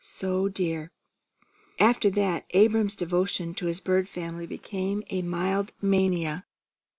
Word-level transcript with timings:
So 0.03 0.49
dear!" 0.49 0.91
After 1.77 2.09
that 2.09 2.47
Abram's 2.55 2.95
devotion 2.95 3.53
to 3.53 3.67
his 3.67 3.79
bird 3.79 4.09
family 4.09 4.47
became 4.47 5.03
a 5.11 5.21
mild 5.21 5.73
mania. 5.79 6.47